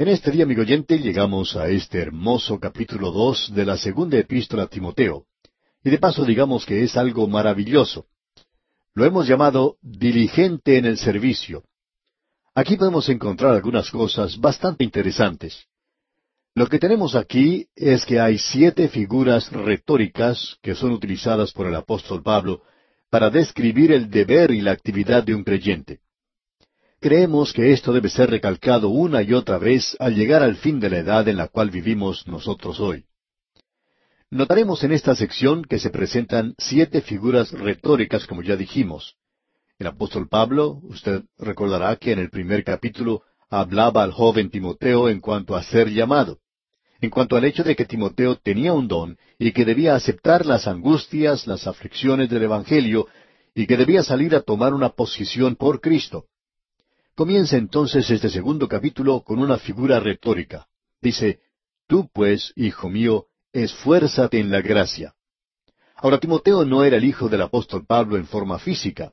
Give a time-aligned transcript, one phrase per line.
[0.00, 4.62] En este día, amigo oyente, llegamos a este hermoso capítulo dos de la segunda epístola
[4.62, 5.26] a Timoteo.
[5.84, 8.06] Y de paso digamos que es algo maravilloso.
[8.94, 11.64] Lo hemos llamado diligente en el servicio.
[12.54, 15.66] Aquí podemos encontrar algunas cosas bastante interesantes.
[16.54, 21.74] Lo que tenemos aquí es que hay siete figuras retóricas que son utilizadas por el
[21.74, 22.62] apóstol Pablo
[23.10, 26.00] para describir el deber y la actividad de un creyente.
[27.02, 30.90] Creemos que esto debe ser recalcado una y otra vez al llegar al fin de
[30.90, 33.06] la edad en la cual vivimos nosotros hoy.
[34.30, 39.16] Notaremos en esta sección que se presentan siete figuras retóricas, como ya dijimos.
[39.78, 45.20] El apóstol Pablo, usted recordará que en el primer capítulo hablaba al joven Timoteo en
[45.20, 46.40] cuanto a ser llamado,
[47.00, 50.68] en cuanto al hecho de que Timoteo tenía un don y que debía aceptar las
[50.68, 53.06] angustias, las aflicciones del Evangelio,
[53.54, 56.26] y que debía salir a tomar una posición por Cristo.
[57.20, 60.68] Comienza entonces este segundo capítulo con una figura retórica.
[61.02, 61.40] Dice,
[61.86, 65.12] Tú pues, hijo mío, esfuérzate en la gracia.
[65.96, 69.12] Ahora Timoteo no era el hijo del apóstol Pablo en forma física.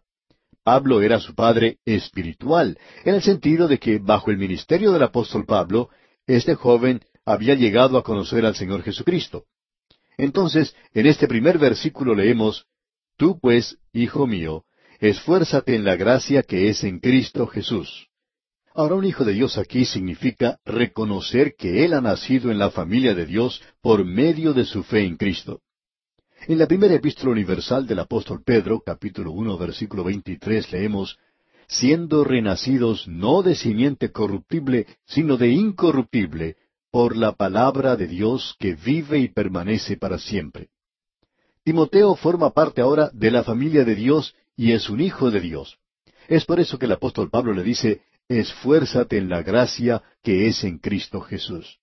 [0.64, 5.46] Pablo era su padre espiritual, en el sentido de que bajo el ministerio del apóstol
[5.46, 5.90] Pablo,
[6.28, 9.48] este joven había llegado a conocer al Señor Jesucristo.
[10.18, 12.68] Entonces, en este primer versículo leemos,
[13.18, 14.64] Tú pues, hijo mío,
[15.00, 18.08] esfuérzate en la gracia que es en Cristo Jesús.
[18.74, 23.16] Ahora un hijo de Dios aquí significa reconocer que él ha nacido en la familia
[23.16, 25.62] de Dios por medio de su fe en Cristo.
[26.48, 31.18] En la primera epístola universal del apóstol Pedro, capítulo uno, versículo veintitrés, leemos
[31.68, 36.56] siendo renacidos no de simiente corruptible, sino de incorruptible,
[36.92, 40.70] por la palabra de Dios que vive y permanece para siempre.
[41.64, 45.78] Timoteo forma parte ahora de la familia de Dios y es un hijo de Dios.
[46.28, 50.64] Es por eso que el apóstol Pablo le dice, esfuérzate en la gracia que es
[50.64, 51.80] en Cristo Jesús.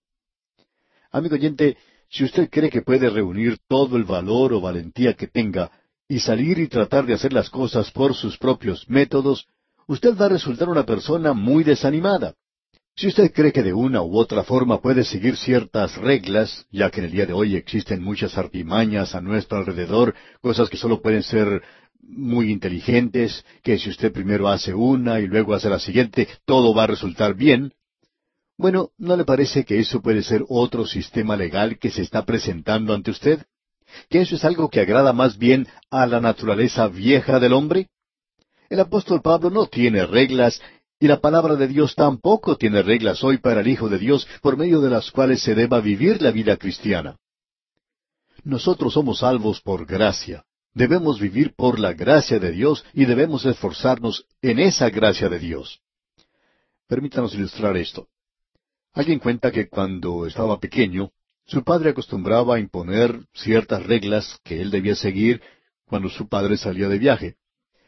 [1.11, 1.79] Amigo oyente,
[2.11, 5.71] si usted cree que puede reunir todo el valor o valentía que tenga
[6.09, 9.47] y salir y tratar de hacer las cosas por sus propios métodos,
[9.87, 12.35] usted va a resultar una persona muy desanimada.
[12.97, 17.01] Si usted cree que de una u otra forma puede seguir ciertas reglas, ya que
[17.01, 21.25] en el día de hoy existen muchas artimañas a nuestro alrededor, cosas que solo pueden
[21.25, 21.63] ser
[22.07, 26.85] muy inteligentes, que si usted primero hace una y luego hace la siguiente, todo va
[26.85, 27.73] a resultar bien.
[28.57, 32.95] Bueno, ¿no le parece que eso puede ser otro sistema legal que se está presentando
[32.95, 33.45] ante usted?
[34.09, 37.89] ¿Que eso es algo que agrada más bien a la naturaleza vieja del hombre?
[38.71, 40.61] El apóstol Pablo no tiene reglas
[41.01, 44.57] y la palabra de Dios tampoco tiene reglas hoy para el Hijo de Dios por
[44.57, 47.17] medio de las cuales se deba vivir la vida cristiana.
[48.45, 50.45] Nosotros somos salvos por gracia.
[50.75, 55.81] Debemos vivir por la gracia de Dios y debemos esforzarnos en esa gracia de Dios.
[56.89, 58.09] Permítanos ilustrar esto.
[58.93, 61.13] Alguien cuenta que cuando estaba pequeño,
[61.47, 65.41] su padre acostumbraba a imponer ciertas reglas que él debía seguir
[65.85, 67.37] cuando su padre salía de viaje.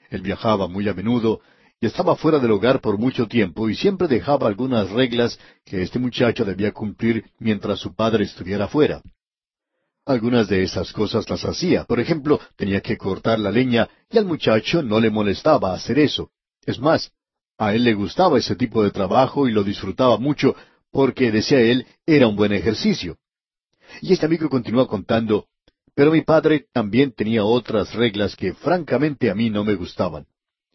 [0.09, 1.41] Él viajaba muy a menudo
[1.81, 5.99] y estaba fuera del hogar por mucho tiempo y siempre dejaba algunas reglas que este
[5.99, 9.03] muchacho debía cumplir mientras su padre estuviera fuera.
[10.07, 11.83] Algunas de esas cosas las hacía.
[11.83, 16.31] Por ejemplo, tenía que cortar la leña y al muchacho no le molestaba hacer eso.
[16.65, 17.11] Es más,
[17.59, 20.55] a él le gustaba ese tipo de trabajo y lo disfrutaba mucho
[20.93, 23.19] porque, decía él, era un buen ejercicio.
[24.01, 25.49] Y este amigo continúa contando,
[25.97, 30.27] pero mi padre también tenía otras reglas que francamente a mí no me gustaban.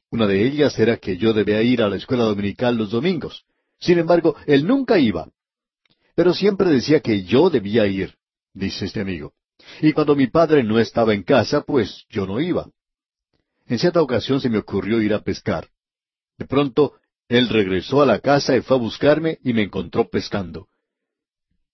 [0.10, 3.46] Una de ellas era que yo debía ir a la escuela dominical los domingos.
[3.80, 5.30] Sin embargo, él nunca iba.
[6.16, 8.16] Pero siempre decía que yo debía ir
[8.54, 9.34] dice este amigo.
[9.82, 12.70] Y cuando mi padre no estaba en casa, pues yo no iba.
[13.68, 15.70] En cierta ocasión se me ocurrió ir a pescar.
[16.38, 16.94] De pronto,
[17.30, 20.68] él regresó a la casa y fue a buscarme y me encontró pescando.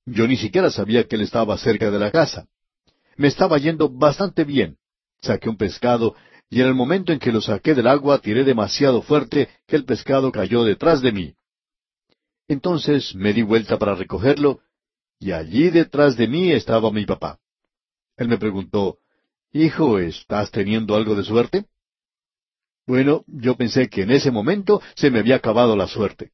[0.05, 2.47] Yo ni siquiera sabía que él estaba cerca de la casa.
[3.15, 4.77] Me estaba yendo bastante bien.
[5.21, 6.15] Saqué un pescado
[6.49, 9.85] y en el momento en que lo saqué del agua tiré demasiado fuerte que el
[9.85, 11.33] pescado cayó detrás de mí.
[12.47, 14.61] Entonces me di vuelta para recogerlo
[15.19, 17.39] y allí detrás de mí estaba mi papá.
[18.17, 18.99] Él me preguntó,
[19.51, 21.65] Hijo, ¿estás teniendo algo de suerte?
[22.85, 26.31] Bueno, yo pensé que en ese momento se me había acabado la suerte.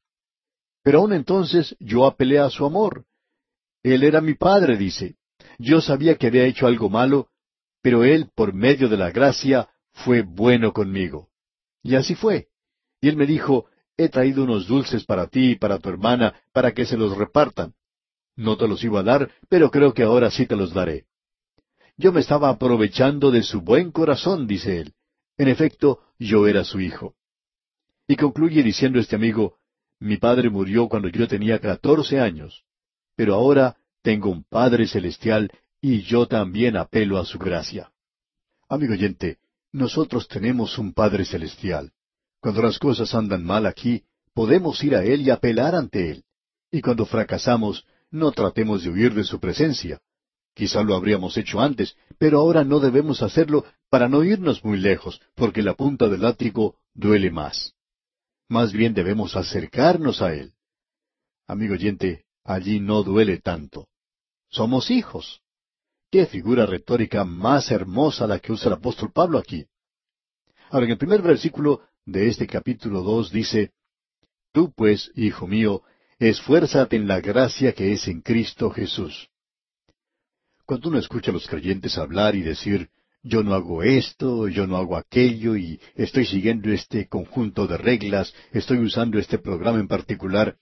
[0.84, 3.06] Pero aún entonces yo apelé a su amor.
[3.82, 5.16] Él era mi padre, dice.
[5.58, 7.30] Yo sabía que había hecho algo malo,
[7.82, 11.30] pero él, por medio de la gracia, fue bueno conmigo.
[11.82, 12.48] Y así fue.
[13.02, 13.66] Y él me dijo,
[13.98, 17.74] he traído unos dulces para ti y para tu hermana, para que se los repartan.
[18.36, 21.06] No te los iba a dar, pero creo que ahora sí te los daré.
[21.98, 24.94] Yo me estaba aprovechando de su buen corazón, dice él.
[25.38, 27.16] En efecto, yo era su hijo.
[28.08, 29.58] Y concluye diciendo este amigo,
[30.00, 32.66] mi padre murió cuando yo tenía catorce años,
[33.16, 35.50] pero ahora tengo un Padre celestial
[35.82, 37.92] y yo también apelo a su gracia.
[38.68, 39.38] Amigo oyente,
[39.72, 41.94] nosotros tenemos un Padre celestial.
[42.42, 44.04] Cuando las cosas andan mal aquí,
[44.34, 46.24] podemos ir a Él y apelar ante Él.
[46.70, 50.00] Y cuando fracasamos, no tratemos de huir de su presencia.
[50.54, 55.20] Quizá lo habríamos hecho antes, pero ahora no debemos hacerlo para no irnos muy lejos,
[55.34, 57.74] porque la punta del látigo duele más.
[58.48, 60.54] Más bien debemos acercarnos a Él.
[61.48, 63.88] Amigo oyente, allí no duele tanto.
[64.48, 65.42] Somos hijos.
[66.12, 69.66] Qué figura retórica más hermosa la que usa el apóstol Pablo aquí.
[70.70, 73.72] Ahora, en el primer versículo de este capítulo dos dice,
[74.52, 75.82] Tú pues, hijo mío,
[76.20, 79.30] esfuérzate en la gracia que es en Cristo Jesús.
[80.66, 82.90] Cuando uno escucha a los creyentes hablar y decir,
[83.22, 88.34] yo no hago esto, yo no hago aquello, y estoy siguiendo este conjunto de reglas,
[88.52, 90.58] estoy usando este programa en particular,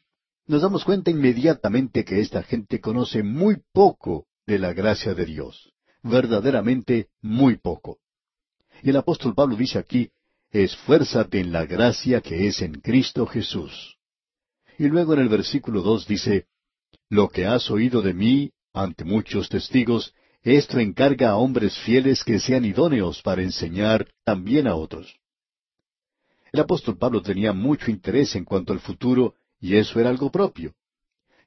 [0.48, 5.72] nos damos cuenta inmediatamente que esta gente conoce muy poco de la gracia de Dios,
[6.04, 8.00] verdaderamente muy poco.
[8.84, 10.12] Y el apóstol Pablo dice aquí,
[10.52, 13.98] esfuérzate en la gracia que es en Cristo Jesús.
[14.82, 16.48] Y luego en el versículo dos dice,
[17.08, 22.40] Lo que has oído de mí ante muchos testigos, esto encarga a hombres fieles que
[22.40, 25.20] sean idóneos para enseñar también a otros.
[26.52, 30.74] El apóstol Pablo tenía mucho interés en cuanto al futuro, y eso era algo propio.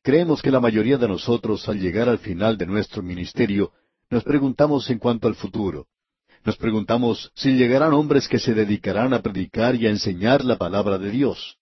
[0.01, 3.73] Creemos que la mayoría de nosotros, al llegar al final de nuestro ministerio,
[4.11, 5.89] nos preguntamos en cuanto al futuro.
[6.45, 10.99] Nos preguntamos si llegarán hombres que se dedicarán a predicar y a enseñar la palabra
[10.99, 11.59] de Dios.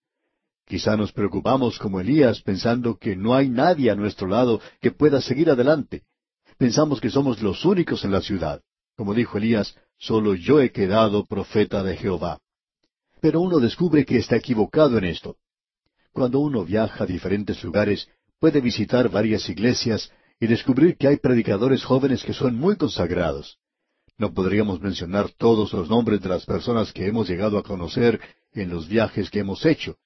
[0.72, 5.20] Quizá nos preocupamos como Elías pensando que no hay nadie a nuestro lado que pueda
[5.20, 6.04] seguir adelante.
[6.56, 8.62] Pensamos que somos los únicos en la ciudad.
[8.96, 12.38] Como dijo Elías, solo yo he quedado profeta de Jehová.
[13.20, 15.36] Pero uno descubre que está equivocado en esto.
[16.14, 18.08] Cuando uno viaja a diferentes lugares,
[18.40, 20.10] puede visitar varias iglesias
[20.40, 23.58] y descubrir que hay predicadores jóvenes que son muy consagrados.
[24.16, 28.18] No podríamos mencionar todos los nombres de las personas que hemos llegado a conocer
[28.54, 29.98] en los viajes que hemos hecho,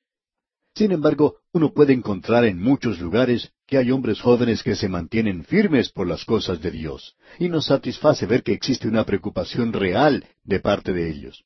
[0.76, 5.42] sin embargo, uno puede encontrar en muchos lugares que hay hombres jóvenes que se mantienen
[5.42, 10.26] firmes por las cosas de Dios, y nos satisface ver que existe una preocupación real
[10.44, 11.44] de parte de ellos.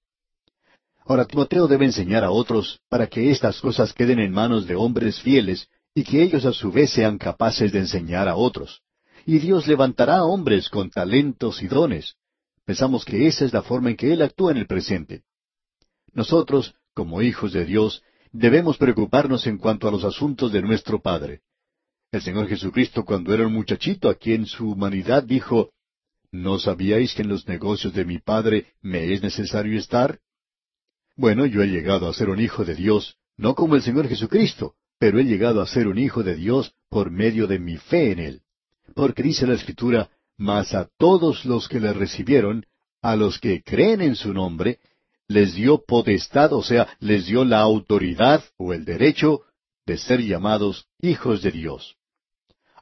[1.05, 5.21] Ahora, Timoteo debe enseñar a otros para que estas cosas queden en manos de hombres
[5.21, 8.83] fieles y que ellos a su vez sean capaces de enseñar a otros.
[9.27, 12.17] Y Dios levantará hombres con talentos y dones.
[12.65, 15.23] Pensamos que esa es la forma en que Él actúa en el presente.
[16.13, 21.41] Nosotros, como hijos de Dios, debemos preocuparnos en cuanto a los asuntos de nuestro Padre.
[22.13, 25.71] El Señor Jesucristo cuando era un muchachito aquí en su humanidad dijo,
[26.33, 30.21] ¿No sabíais que en los negocios de mi Padre me es necesario estar?
[31.17, 34.75] Bueno, yo he llegado a ser un hijo de Dios, no como el Señor Jesucristo,
[34.99, 38.19] pero he llegado a ser un hijo de Dios por medio de mi fe en
[38.21, 38.43] Él.
[38.95, 42.65] Porque dice la Escritura, mas a todos los que le recibieron,
[43.03, 44.79] a los que creen en su nombre,
[45.31, 49.43] les dio potestad, o sea, les dio la autoridad o el derecho
[49.87, 51.97] de ser llamados hijos de Dios.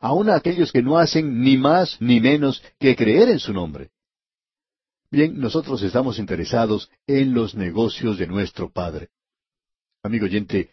[0.00, 3.91] Aun a aquellos que no hacen ni más ni menos que creer en su nombre.
[5.11, 9.11] Bien, nosotros estamos interesados en los negocios de nuestro Padre.
[10.03, 10.71] Amigo oyente,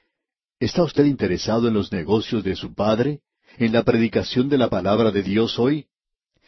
[0.61, 3.19] ¿está usted interesado en los negocios de su Padre?
[3.57, 5.87] ¿En la predicación de la palabra de Dios hoy?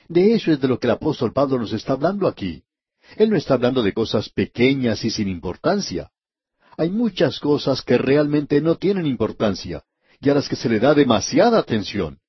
[0.07, 2.63] De eso es de lo que el apóstol Pablo nos está hablando aquí.
[3.15, 6.11] Él no está hablando de cosas pequeñas y sin importancia.
[6.77, 9.83] Hay muchas cosas que realmente no tienen importancia
[10.19, 12.19] y a las que se le da demasiada atención.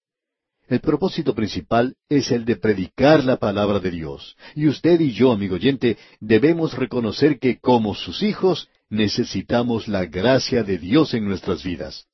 [0.69, 4.37] El propósito principal es el de predicar la palabra de Dios.
[4.55, 10.63] Y usted y yo, amigo oyente, debemos reconocer que como sus hijos necesitamos la gracia
[10.63, 12.07] de Dios en nuestras vidas.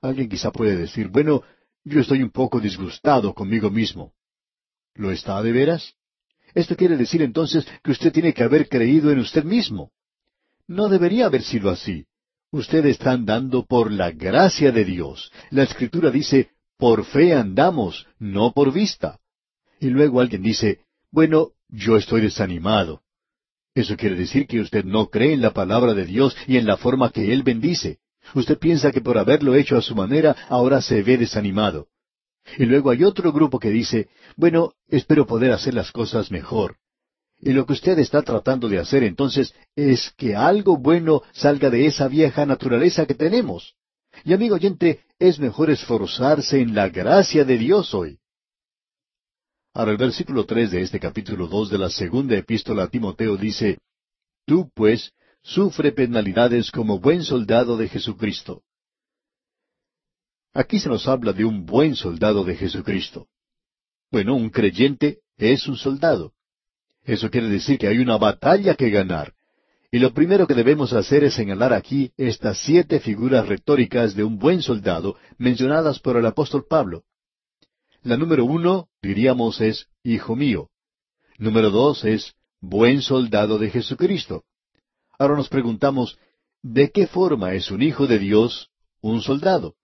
[0.00, 1.42] Alguien quizá puede decir, bueno,
[1.84, 4.14] yo estoy un poco disgustado conmigo mismo.
[4.94, 5.94] ¿Lo está de veras?
[6.54, 9.90] Esto quiere decir entonces que usted tiene que haber creído en usted mismo.
[10.66, 12.06] No debería haber sido así.
[12.52, 15.30] Usted está andando por la gracia de Dios.
[15.50, 19.20] La Escritura dice, por fe andamos, no por vista.
[19.78, 20.80] Y luego alguien dice,
[21.10, 23.02] bueno, yo estoy desanimado.
[23.74, 26.76] Eso quiere decir que usted no cree en la palabra de Dios y en la
[26.76, 27.98] forma que Él bendice.
[28.34, 31.88] Usted piensa que por haberlo hecho a su manera ahora se ve desanimado.
[32.58, 36.76] Y luego hay otro grupo que dice, bueno, espero poder hacer las cosas mejor.
[37.38, 41.86] Y lo que usted está tratando de hacer entonces es que algo bueno salga de
[41.86, 43.74] esa vieja naturaleza que tenemos.
[44.24, 48.18] Y amigo oyente, es mejor esforzarse en la gracia de Dios hoy.
[49.72, 53.78] Ahora el versículo tres de este capítulo dos de la segunda epístola a Timoteo dice,
[54.44, 58.62] Tú, pues, sufre penalidades como buen soldado de Jesucristo.
[60.52, 63.28] Aquí se nos habla de un buen soldado de Jesucristo.
[64.10, 66.32] Bueno, un creyente es un soldado.
[67.04, 69.32] Eso quiere decir que hay una batalla que ganar.
[69.92, 74.38] Y lo primero que debemos hacer es señalar aquí estas siete figuras retóricas de un
[74.38, 77.04] buen soldado mencionadas por el apóstol Pablo.
[78.02, 80.68] La número uno, diríamos, es Hijo mío.
[81.38, 84.44] Número dos es Buen soldado de Jesucristo.
[85.18, 86.18] Ahora nos preguntamos,
[86.62, 89.76] ¿de qué forma es un hijo de Dios un soldado?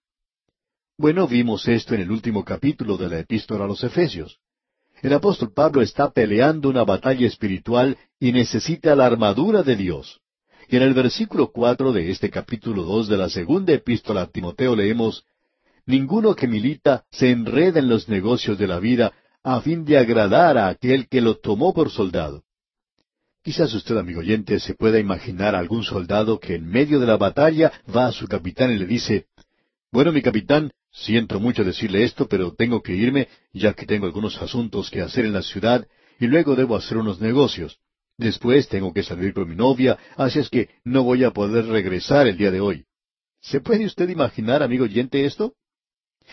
[0.99, 4.39] Bueno, vimos esto en el último capítulo de la epístola a los Efesios.
[5.03, 10.23] El apóstol Pablo está peleando una batalla espiritual y necesita la armadura de Dios.
[10.71, 14.75] Y en el versículo cuatro de este capítulo dos de la segunda epístola a Timoteo
[14.75, 15.25] leemos
[15.85, 19.13] Ninguno que milita se enreda en los negocios de la vida
[19.43, 22.43] a fin de agradar a aquel que lo tomó por soldado.
[23.43, 27.19] Quizás usted, amigo oyente, se pueda imaginar a algún soldado que en medio de la
[27.19, 29.27] batalla va a su capitán y le dice,
[29.97, 34.37] Bueno, mi capitán, Siento mucho decirle esto, pero tengo que irme, ya que tengo algunos
[34.43, 35.89] asuntos que hacer en la ciudad,
[36.21, 37.79] y luego debo hacer unos negocios.
[38.19, 42.27] Después tengo que salir con mi novia, así es que no voy a poder regresar
[42.27, 42.85] el día de hoy.
[43.41, 45.55] ¿Se puede usted imaginar, amigo oyente, esto?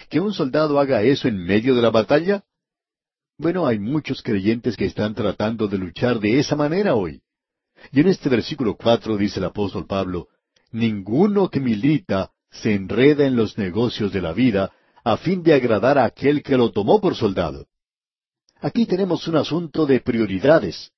[0.10, 2.44] ¿Que un soldado haga eso en medio de la batalla?
[3.38, 7.22] Bueno, hay muchos creyentes que están tratando de luchar de esa manera hoy.
[7.94, 10.28] Y en este versículo cuatro dice el apóstol Pablo,
[10.70, 14.72] Ninguno que milita se enreda en los negocios de la vida
[15.04, 17.68] a fin de agradar a aquel que lo tomó por soldado.
[18.62, 20.92] Aquí tenemos un asunto de prioridades.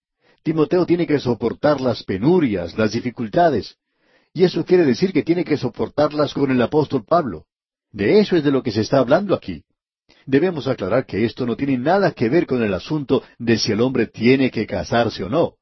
[0.44, 3.78] Timoteo tiene que soportar las penurias, las dificultades,
[4.34, 7.46] y eso quiere decir que tiene que soportarlas con el apóstol Pablo.
[7.92, 9.64] De eso es de lo que se está hablando aquí.
[10.26, 13.82] Debemos aclarar que esto no tiene nada que ver con el asunto de si el
[13.82, 15.56] hombre tiene que casarse o no.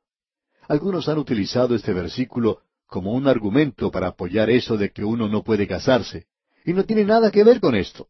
[0.68, 2.62] Algunos han utilizado este versículo
[2.94, 6.28] como un argumento para apoyar eso de que uno no puede casarse.
[6.64, 8.08] Y no tiene nada que ver con esto.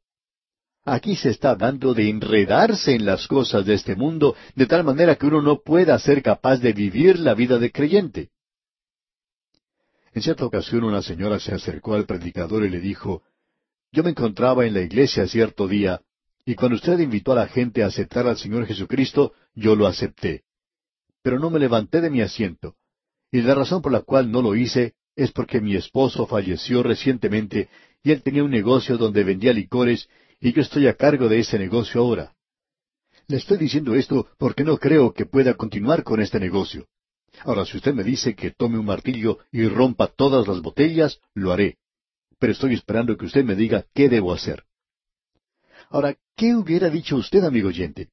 [0.83, 5.15] Aquí se está dando de enredarse en las cosas de este mundo de tal manera
[5.15, 8.31] que uno no pueda ser capaz de vivir la vida de creyente.
[10.11, 13.23] En cierta ocasión una señora se acercó al predicador y le dijo,
[13.93, 16.01] Yo me encontraba en la iglesia cierto día,
[16.45, 20.43] y cuando usted invitó a la gente a aceptar al Señor Jesucristo, yo lo acepté.
[21.21, 22.75] Pero no me levanté de mi asiento.
[23.33, 27.67] Y la razón por la cual no lo hice es porque mi esposo falleció recientemente
[28.03, 30.07] y él tenía un negocio donde vendía licores
[30.39, 32.35] y yo estoy a cargo de ese negocio ahora.
[33.27, 36.85] Le estoy diciendo esto porque no creo que pueda continuar con este negocio.
[37.39, 41.51] Ahora, si usted me dice que tome un martillo y rompa todas las botellas, lo
[41.51, 41.77] haré.
[42.37, 44.63] Pero estoy esperando que usted me diga qué debo hacer.
[45.89, 48.09] Ahora, ¿qué hubiera dicho usted, amigo oyente?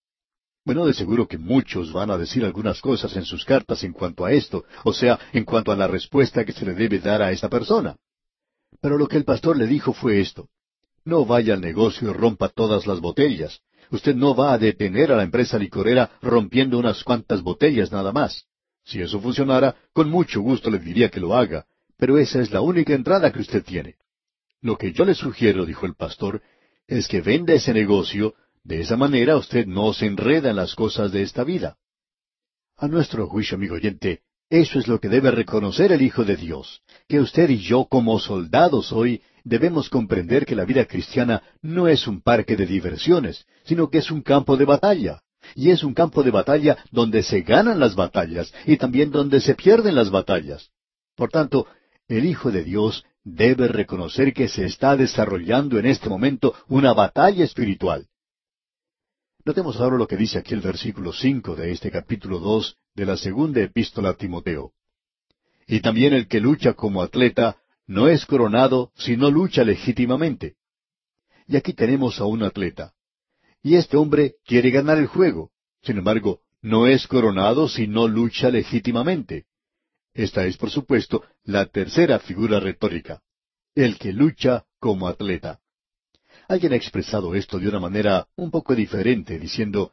[0.65, 4.25] Bueno, de seguro que muchos van a decir algunas cosas en sus cartas en cuanto
[4.25, 7.33] a esto, o sea, en cuanto a la respuesta que se le debe dar a
[7.33, 7.97] esta persona.
[8.81, 10.49] Pero lo que el pastor le dijo fue esto.
[11.05, 13.61] No vaya al negocio y rompa todas las botellas.
[13.91, 18.45] Usted no va a detener a la empresa licorera rompiendo unas cuantas botellas nada más.
[18.85, 22.61] Si eso funcionara, con mucho gusto le diría que lo haga, pero esa es la
[22.61, 23.97] única entrada que usted tiene.
[24.61, 26.43] Lo que yo le sugiero, dijo el pastor,
[26.87, 31.13] es que venda ese negocio, de esa manera usted no se enreda en las cosas
[31.13, 31.77] de esta vida.
[32.77, 36.83] A nuestro juicio, amigo oyente, eso es lo que debe reconocer el Hijo de Dios,
[37.09, 42.07] que usted y yo como soldados hoy debemos comprender que la vida cristiana no es
[42.07, 45.23] un parque de diversiones, sino que es un campo de batalla.
[45.55, 49.55] Y es un campo de batalla donde se ganan las batallas y también donde se
[49.55, 50.71] pierden las batallas.
[51.17, 51.67] Por tanto,
[52.09, 57.45] el Hijo de Dios debe reconocer que se está desarrollando en este momento una batalla
[57.45, 58.10] espiritual.
[59.45, 63.17] Notemos ahora lo que dice aquí el versículo cinco de este capítulo dos de la
[63.17, 64.73] segunda epístola a Timoteo.
[65.67, 67.57] Y también el que lucha como atleta
[67.87, 70.57] no es coronado si no lucha legítimamente.
[71.47, 72.93] Y aquí tenemos a un atleta.
[73.63, 75.51] Y este hombre quiere ganar el juego.
[75.83, 79.47] Sin embargo, no es coronado si no lucha legítimamente.
[80.13, 83.23] Esta es, por supuesto, la tercera figura retórica.
[83.75, 85.61] El que lucha como atleta.
[86.51, 89.93] Alguien ha expresado esto de una manera un poco diferente, diciendo,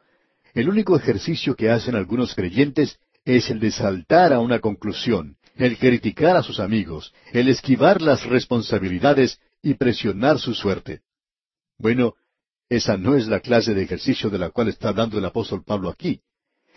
[0.54, 5.78] el único ejercicio que hacen algunos creyentes es el de saltar a una conclusión, el
[5.78, 11.02] criticar a sus amigos, el esquivar las responsabilidades y presionar su suerte.
[11.78, 12.14] Bueno,
[12.68, 15.88] esa no es la clase de ejercicio de la cual está hablando el apóstol Pablo
[15.88, 16.22] aquí.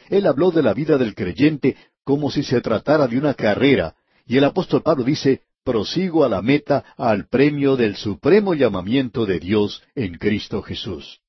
[0.10, 3.96] Él habló de la vida del creyente como si se tratara de una carrera,
[4.28, 9.40] y el apóstol Pablo dice, prosigo a la meta, al premio del supremo llamamiento de
[9.40, 11.22] Dios en Cristo Jesús.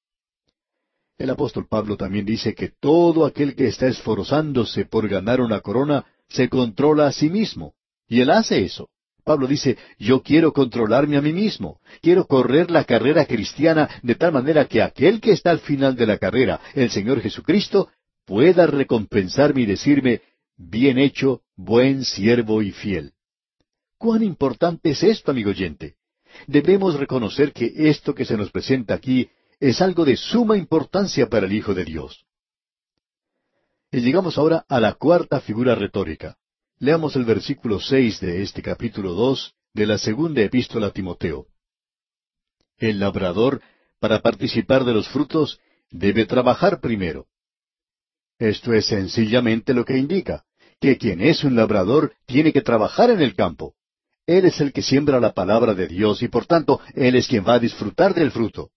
[1.18, 6.04] El apóstol Pablo también dice que todo aquel que está esforzándose por ganar una corona
[6.28, 7.74] se controla a sí mismo.
[8.08, 8.88] Y él hace eso.
[9.24, 14.32] Pablo dice, yo quiero controlarme a mí mismo, quiero correr la carrera cristiana de tal
[14.32, 17.88] manera que aquel que está al final de la carrera, el Señor Jesucristo,
[18.26, 20.22] pueda recompensarme y decirme,
[20.56, 23.12] bien hecho, buen siervo y fiel.
[24.02, 25.94] ¿Cuán importante es esto, amigo oyente?
[26.48, 29.30] Debemos reconocer que esto que se nos presenta aquí
[29.60, 32.26] es algo de suma importancia para el Hijo de Dios.
[33.92, 36.36] Y llegamos ahora a la cuarta figura retórica.
[36.80, 41.46] Leamos el versículo seis de este capítulo dos de la segunda epístola a Timoteo.
[42.78, 43.62] El labrador,
[44.00, 45.60] para participar de los frutos,
[45.92, 47.28] debe trabajar primero.
[48.40, 50.44] Esto es sencillamente lo que indica,
[50.80, 53.76] que quien es un labrador tiene que trabajar en el campo.
[54.26, 57.44] Él es el que siembra la palabra de Dios y por tanto Él es quien
[57.46, 58.70] va a disfrutar del fruto.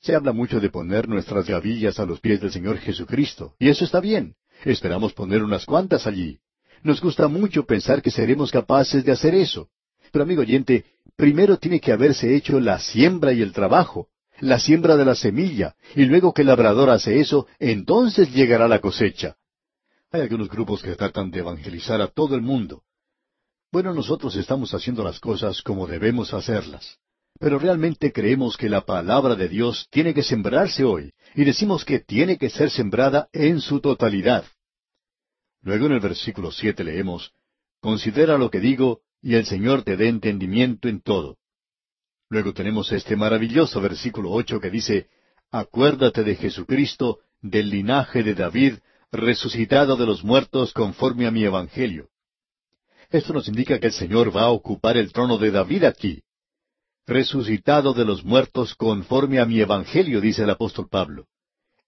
[0.00, 3.86] Se habla mucho de poner nuestras gavillas a los pies del Señor Jesucristo, y eso
[3.86, 4.34] está bien.
[4.64, 6.40] Esperamos poner unas cuantas allí.
[6.82, 9.70] Nos gusta mucho pensar que seremos capaces de hacer eso.
[10.12, 10.84] Pero amigo oyente,
[11.16, 14.08] primero tiene que haberse hecho la siembra y el trabajo,
[14.40, 18.80] la siembra de la semilla, y luego que el labrador hace eso, entonces llegará la
[18.80, 19.36] cosecha.
[20.10, 22.82] Hay algunos grupos que tratan de evangelizar a todo el mundo.
[23.74, 26.96] Bueno, nosotros estamos haciendo las cosas como debemos hacerlas.
[27.40, 31.98] Pero realmente creemos que la palabra de Dios tiene que sembrarse hoy, y decimos que
[31.98, 34.44] tiene que ser sembrada en su totalidad.
[35.60, 37.32] Luego en el versículo siete leemos,
[37.80, 41.38] Considera lo que digo, y el Señor te dé entendimiento en todo.
[42.30, 45.08] Luego tenemos este maravilloso versículo ocho que dice,
[45.50, 48.74] Acuérdate de Jesucristo, del linaje de David,
[49.10, 52.10] resucitado de los muertos conforme a mi Evangelio.
[53.14, 56.24] Esto nos indica que el Señor va a ocupar el trono de David aquí.
[57.06, 61.28] Resucitado de los muertos conforme a mi Evangelio, dice el apóstol Pablo.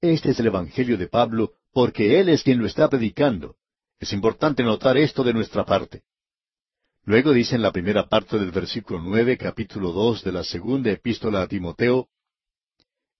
[0.00, 3.56] Este es el Evangelio de Pablo porque Él es quien lo está predicando.
[3.98, 6.04] Es importante notar esto de nuestra parte.
[7.02, 11.42] Luego dice en la primera parte del versículo nueve, capítulo dos de la segunda epístola
[11.42, 12.06] a Timoteo,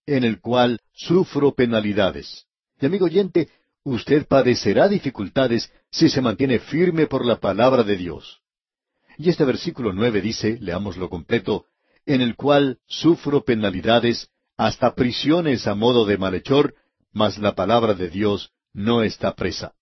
[0.07, 2.47] en el cual sufro penalidades.
[2.81, 3.49] Y amigo oyente,
[3.83, 8.43] usted padecerá dificultades si se mantiene firme por la palabra de Dios.
[9.17, 11.65] Y este versículo nueve dice, leámoslo completo,
[12.05, 14.29] en el cual sufro penalidades,
[14.59, 16.75] hasta prisiones a modo de malhechor,
[17.13, 19.73] mas la palabra de Dios no está presa.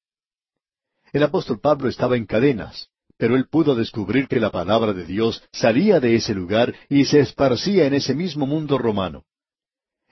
[1.12, 5.42] El apóstol Pablo estaba en cadenas, pero él pudo descubrir que la palabra de Dios
[5.52, 9.24] salía de ese lugar y se esparcía en ese mismo mundo romano.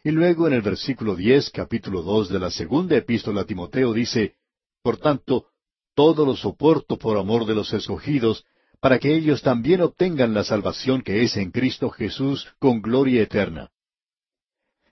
[0.03, 4.35] Y luego en el versículo diez, capítulo dos de la segunda epístola a Timoteo dice,
[4.83, 5.52] Por tanto,
[5.95, 8.45] todo lo soporto por amor de los escogidos,
[8.81, 13.71] para que ellos también obtengan la salvación que es en Cristo Jesús con gloria eterna.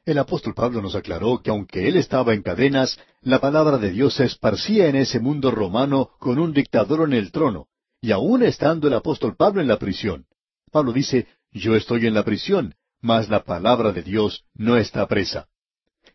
[0.04, 4.14] El apóstol Pablo nos aclaró que aunque él estaba en cadenas, la palabra de Dios
[4.14, 7.66] se esparcía en ese mundo romano con un dictador en el trono,
[8.00, 10.26] y aún estando el apóstol Pablo en la prisión.
[10.70, 15.48] Pablo dice, yo estoy en la prisión, mas la palabra de Dios no está presa.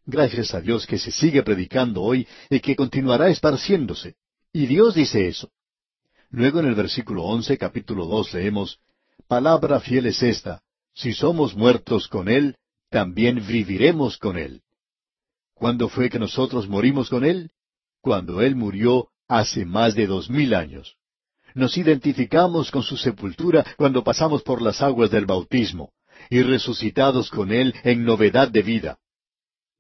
[0.06, 4.16] Gracias a Dios que se sigue predicando hoy y que continuará esparciéndose.
[4.56, 5.52] Y Dios dice eso.
[6.30, 8.80] Luego en el versículo once, capítulo dos, leemos,
[9.28, 10.62] Palabra fiel es esta,
[10.94, 12.56] si somos muertos con Él,
[12.90, 14.62] también viviremos con Él.
[15.56, 17.52] ¿Cuándo fue que nosotros morimos con Él?
[18.00, 20.96] Cuando Él murió hace más de dos mil años.
[21.54, 25.92] Nos identificamos con su sepultura cuando pasamos por las aguas del bautismo,
[26.30, 29.00] y resucitados con Él en novedad de vida.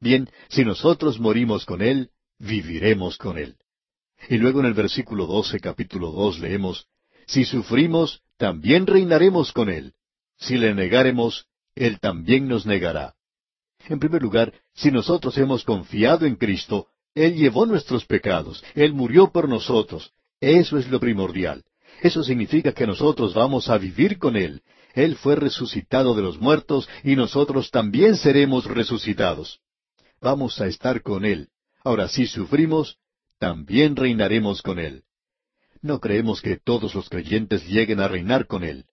[0.01, 2.09] Bien, si nosotros morimos con Él,
[2.39, 3.55] viviremos con Él.
[4.29, 6.87] Y luego en el versículo doce, capítulo dos, leemos,
[7.27, 9.93] Si sufrimos, también reinaremos con Él.
[10.37, 13.15] Si le negaremos, Él también nos negará.
[13.87, 19.31] En primer lugar, si nosotros hemos confiado en Cristo, Él llevó nuestros pecados, Él murió
[19.31, 20.11] por nosotros.
[20.39, 21.63] Eso es lo primordial.
[22.01, 24.61] Eso significa que nosotros vamos a vivir con Él.
[24.93, 29.59] Él fue resucitado de los muertos y nosotros también seremos resucitados.
[30.21, 31.49] Vamos a estar con Él.
[31.83, 32.97] Ahora, si sufrimos,
[33.39, 35.03] también reinaremos con Él.
[35.81, 38.85] No creemos que todos los creyentes lleguen a reinar con Él.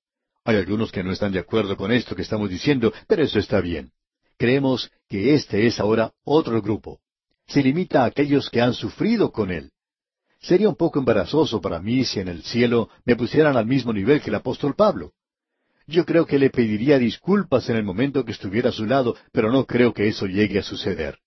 [0.44, 3.60] Hay algunos que no están de acuerdo con esto que estamos diciendo, pero eso está
[3.60, 3.92] bien.
[4.36, 7.00] Creemos que este es ahora otro grupo.
[7.46, 9.70] Se limita a aquellos que han sufrido con Él.
[10.40, 14.20] Sería un poco embarazoso para mí si en el cielo me pusieran al mismo nivel
[14.20, 15.12] que el apóstol Pablo.
[15.86, 19.52] Yo creo que le pediría disculpas en el momento que estuviera a su lado, pero
[19.52, 21.18] no creo que eso llegue a suceder.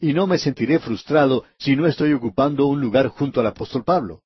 [0.00, 4.22] Y no me sentiré frustrado si no estoy ocupando un lugar junto al apóstol Pablo.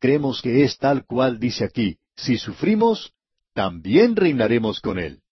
[0.00, 3.12] Creemos que es tal cual dice aquí, si sufrimos,
[3.54, 5.22] también reinaremos con él.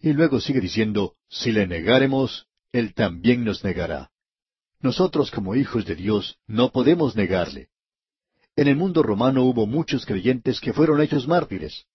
[0.00, 4.10] Y luego sigue diciendo, si le negaremos, Él también nos negará.
[4.80, 7.68] Nosotros como hijos de Dios no podemos negarle.
[8.54, 11.86] En el mundo romano hubo muchos creyentes que fueron hechos mártires.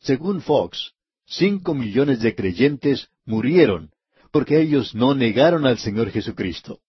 [0.00, 0.92] Según Fox,
[1.26, 3.91] cinco millones de creyentes murieron
[4.32, 6.80] porque ellos no negaron al Señor Jesucristo.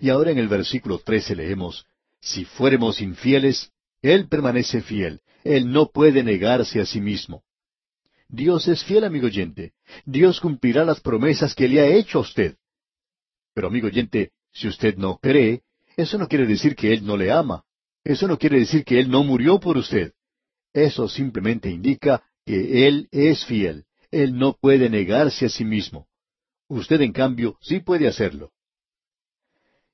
[0.00, 1.86] Y ahora en el versículo trece leemos,
[2.20, 3.70] Si fuéremos infieles,
[4.02, 7.44] Él permanece fiel, Él no puede negarse a sí mismo.
[8.28, 9.74] Dios es fiel, amigo oyente.
[10.06, 12.56] Dios cumplirá las promesas que le ha hecho a usted.
[13.52, 15.62] Pero, amigo oyente, si usted no cree,
[15.96, 17.64] eso no quiere decir que Él no le ama.
[18.02, 20.12] Eso no quiere decir que Él no murió por usted.
[20.72, 23.84] Eso simplemente indica que Él es fiel.
[24.10, 26.08] Él no puede negarse a sí mismo.
[26.68, 28.52] Usted, en cambio, sí puede hacerlo.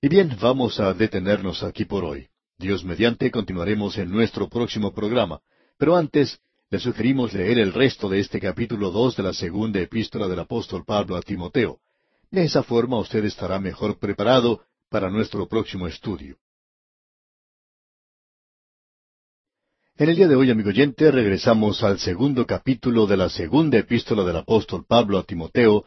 [0.00, 2.28] Y bien, vamos a detenernos aquí por hoy.
[2.56, 5.40] Dios mediante continuaremos en nuestro próximo programa.
[5.76, 10.28] Pero antes, le sugerimos leer el resto de este capítulo dos de la segunda epístola
[10.28, 11.80] del apóstol Pablo a Timoteo.
[12.30, 16.37] De esa forma usted estará mejor preparado para nuestro próximo estudio.
[19.96, 24.24] En el día de hoy, amigo oyente, regresamos al segundo capítulo de la segunda epístola
[24.24, 25.85] del apóstol Pablo a Timoteo,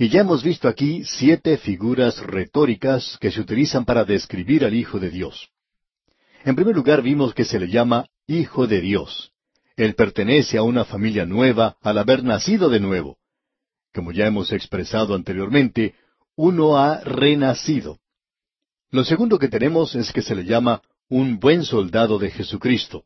[0.00, 4.98] y ya hemos visto aquí siete figuras retóricas que se utilizan para describir al Hijo
[4.98, 5.50] de Dios.
[6.42, 9.32] En primer lugar vimos que se le llama Hijo de Dios.
[9.76, 13.18] Él pertenece a una familia nueva al haber nacido de nuevo.
[13.92, 15.94] Como ya hemos expresado anteriormente,
[16.34, 17.98] uno ha renacido.
[18.90, 23.04] Lo segundo que tenemos es que se le llama un buen soldado de Jesucristo.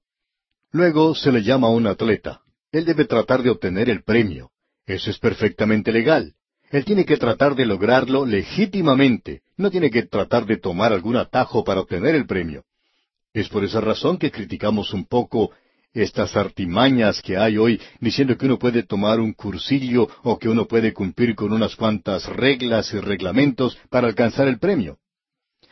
[0.71, 2.43] Luego se le llama un atleta.
[2.71, 4.53] Él debe tratar de obtener el premio.
[4.87, 6.37] Eso es perfectamente legal.
[6.71, 11.65] Él tiene que tratar de lograrlo legítimamente, no tiene que tratar de tomar algún atajo
[11.65, 12.65] para obtener el premio.
[13.33, 15.53] Es por esa razón que criticamos un poco
[15.93, 20.67] estas artimañas que hay hoy diciendo que uno puede tomar un cursillo o que uno
[20.67, 24.99] puede cumplir con unas cuantas reglas y reglamentos para alcanzar el premio.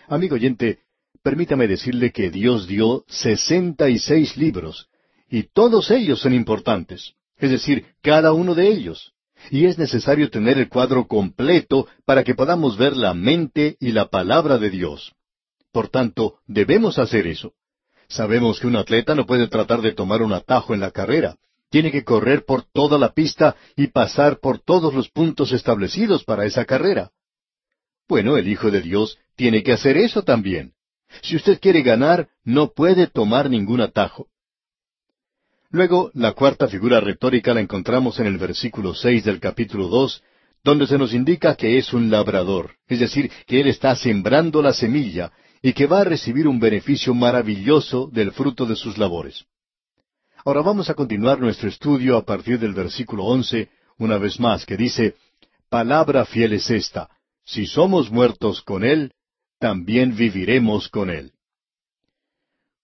[0.09, 0.79] Amigo oyente,
[1.23, 4.89] permítame decirle que Dios dio sesenta y seis libros,
[5.29, 9.13] y todos ellos son importantes, es decir, cada uno de ellos
[9.51, 14.09] y es necesario tener el cuadro completo para que podamos ver la mente y la
[14.09, 15.13] palabra de Dios.
[15.73, 17.53] Por tanto, debemos hacer eso.
[18.09, 21.37] Sabemos que un atleta no puede tratar de tomar un atajo en la carrera.
[21.71, 26.45] Tiene que correr por toda la pista y pasar por todos los puntos establecidos para
[26.45, 27.11] esa carrera.
[28.07, 30.75] Bueno, el Hijo de Dios tiene que hacer eso también.
[31.23, 34.29] Si usted quiere ganar, no puede tomar ningún atajo.
[35.73, 40.23] Luego, la cuarta figura retórica la encontramos en el versículo seis del capítulo dos,
[40.63, 44.75] donde se nos indica que es un labrador, es decir, que él está sembrando la
[44.75, 45.33] semilla
[45.63, 49.47] y que va a recibir un beneficio maravilloso del fruto de sus labores.
[50.45, 54.77] Ahora vamos a continuar nuestro estudio a partir del versículo once, una vez más, que
[54.77, 55.15] dice,
[55.71, 57.09] Palabra fiel es esta,
[57.47, 59.13] si somos muertos con Él,
[59.59, 61.33] también viviremos con Él.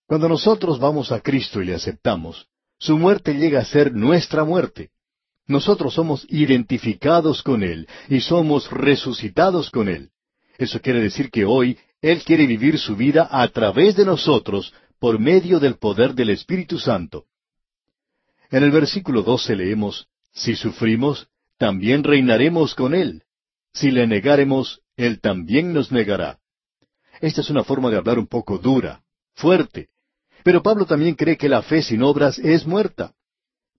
[0.06, 4.90] Cuando nosotros vamos a Cristo y le aceptamos, su muerte llega a ser nuestra muerte.
[5.46, 10.10] Nosotros somos identificados con Él y somos resucitados con Él.
[10.58, 15.18] Eso quiere decir que hoy Él quiere vivir su vida a través de nosotros por
[15.18, 17.24] medio del poder del Espíritu Santo.
[18.50, 23.22] En el versículo doce leemos, Si sufrimos, también reinaremos con Él.
[23.72, 26.38] Si le negaremos, Él también nos negará.
[27.20, 29.02] Esta es una forma de hablar un poco dura,
[29.34, 29.88] fuerte,
[30.48, 33.12] pero Pablo también cree que la fe sin obras es muerta.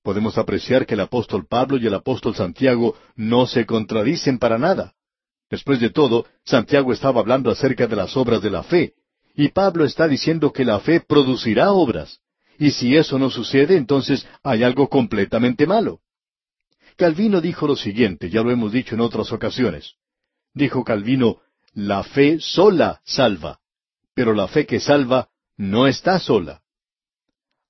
[0.04, 4.94] Podemos apreciar que el apóstol Pablo y el apóstol Santiago no se contradicen para nada.
[5.50, 8.94] Después de todo, Santiago estaba hablando acerca de las obras de la fe,
[9.34, 12.20] y Pablo está diciendo que la fe producirá obras.
[12.60, 16.02] Y si eso no sucede, entonces hay algo completamente malo.
[16.98, 19.96] Calvino dijo lo siguiente, ya lo hemos dicho en otras ocasiones.
[20.54, 21.38] Dijo Calvino,
[21.74, 23.58] la fe sola salva,
[24.14, 25.30] pero la fe que salva
[25.60, 26.62] no está sola.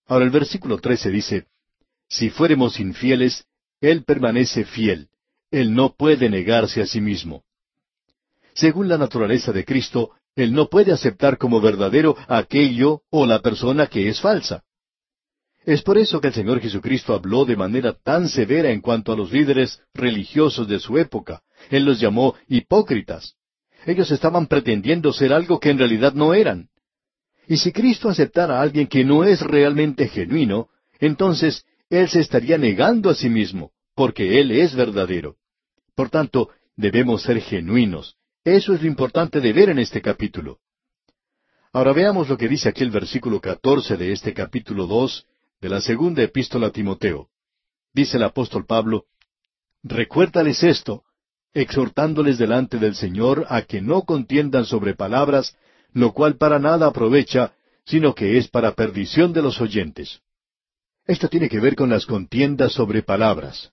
[0.05, 1.47] Ahora el versículo 13 dice,
[2.07, 3.45] Si fuéremos infieles,
[3.81, 5.09] Él permanece fiel,
[5.49, 7.43] Él no puede negarse a sí mismo.
[8.53, 13.87] Según la naturaleza de Cristo, Él no puede aceptar como verdadero aquello o la persona
[13.87, 14.63] que es falsa.
[15.65, 19.15] Es por eso que el Señor Jesucristo habló de manera tan severa en cuanto a
[19.15, 21.41] los líderes religiosos de su época.
[21.71, 23.35] Él los llamó hipócritas.
[23.87, 26.68] Ellos estaban pretendiendo ser algo que en realidad no eran.
[27.49, 32.59] Y si Cristo aceptara a alguien que no es realmente genuino, entonces Él se estaría
[32.59, 35.35] negando a sí mismo, porque Él es verdadero.
[35.95, 38.17] Por tanto, debemos ser genuinos.
[38.43, 40.59] Eso es lo importante de ver en este capítulo.
[41.73, 45.25] Ahora veamos lo que dice aquí el versículo catorce de este capítulo dos
[45.59, 47.29] de la segunda epístola a Timoteo.
[47.95, 49.05] Dice el apóstol Pablo,
[49.81, 51.03] Recuérdales esto,
[51.53, 55.55] exhortándoles delante del Señor a que no contiendan sobre palabras,
[55.93, 57.53] lo cual para nada aprovecha,
[57.85, 60.21] sino que es para perdición de los oyentes.
[61.07, 63.71] Esto tiene que ver con las contiendas sobre palabras.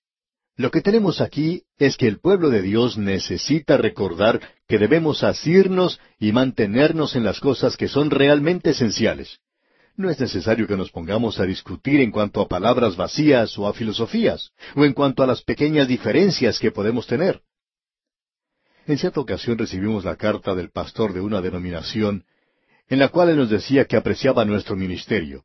[0.56, 6.00] Lo que tenemos aquí es que el pueblo de Dios necesita recordar que debemos asirnos
[6.18, 9.38] y mantenernos en las cosas que son realmente esenciales.
[9.96, 13.74] No es necesario que nos pongamos a discutir en cuanto a palabras vacías o a
[13.74, 17.42] filosofías, o en cuanto a las pequeñas diferencias que podemos tener.
[18.86, 22.24] En cierta ocasión recibimos la carta del pastor de una denominación,
[22.88, 25.44] en la cual él nos decía que apreciaba nuestro ministerio.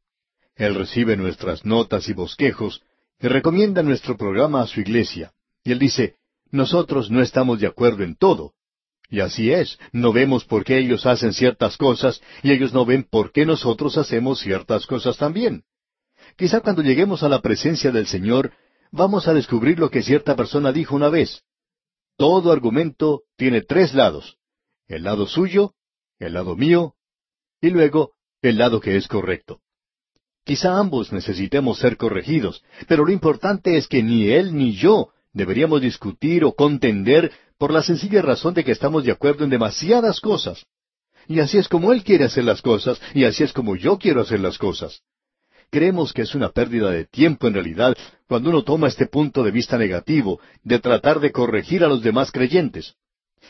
[0.56, 2.84] Él recibe nuestras notas y bosquejos,
[3.20, 5.32] y recomienda nuestro programa a su iglesia.
[5.64, 6.16] Y él dice,
[6.52, 8.54] nosotros no estamos de acuerdo en todo.
[9.10, 13.04] Y así es, no vemos por qué ellos hacen ciertas cosas y ellos no ven
[13.04, 15.64] por qué nosotros hacemos ciertas cosas también.
[16.38, 18.54] Quizá cuando lleguemos a la presencia del Señor,
[18.92, 21.44] vamos a descubrir lo que cierta persona dijo una vez.
[22.22, 24.38] Todo argumento tiene tres lados.
[24.88, 25.74] El lado suyo,
[26.20, 26.94] el lado mío,
[27.60, 28.12] y luego
[28.44, 29.62] el lado que es correcto.
[30.46, 35.82] Quizá ambos necesitemos ser corregidos, pero lo importante es que ni él ni yo deberíamos
[35.82, 40.68] discutir o contender por la sencilla razón de que estamos de acuerdo en demasiadas cosas.
[41.28, 44.22] Y así es como él quiere hacer las cosas, y así es como yo quiero
[44.22, 45.02] hacer las cosas.
[45.72, 47.96] Creemos que es una pérdida de tiempo en realidad
[48.28, 52.30] cuando uno toma este punto de vista negativo de tratar de corregir a los demás
[52.30, 52.96] creyentes.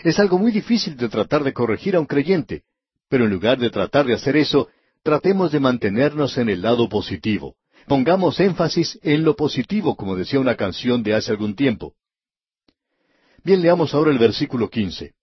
[0.03, 2.61] Es algo muy difícil de tratar de corregir a un creyente,
[3.09, 4.69] pero en lugar de tratar de hacer eso,
[5.01, 7.55] tratemos de mantenernos en el lado positivo.
[7.87, 11.95] Pongamos énfasis en lo positivo, como decía una canción de hace algún tiempo.
[13.43, 15.15] Bien, leamos ahora el versículo quince.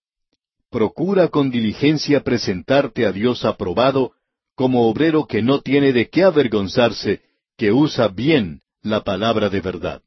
[0.69, 4.15] Procura con diligencia presentarte a Dios aprobado,
[4.59, 7.23] como obrero que no tiene de qué avergonzarse,
[7.57, 10.03] que usa bien la palabra de verdad.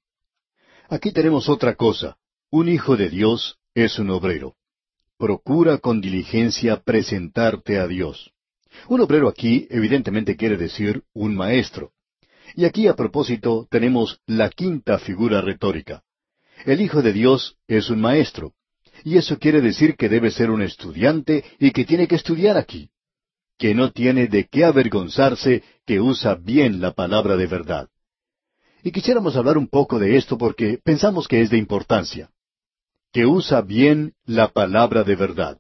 [0.90, 2.18] Aquí tenemos otra cosa.
[2.50, 4.56] Un hijo de Dios es un obrero.
[5.18, 8.34] Procura con diligencia presentarte a Dios.
[8.90, 11.94] Un obrero aquí evidentemente quiere decir un maestro.
[12.54, 16.04] Y aquí a propósito tenemos la quinta figura retórica.
[16.66, 18.52] El Hijo de Dios es un maestro.
[19.06, 22.90] Y eso quiere decir que debe ser un estudiante y que tiene que estudiar aquí.
[23.62, 27.90] Que no tiene de qué avergonzarse, que usa bien la palabra de verdad.
[28.82, 32.32] Y quisiéramos hablar un poco de esto porque pensamos que es de importancia.
[33.14, 35.60] Que usa bien la palabra de verdad.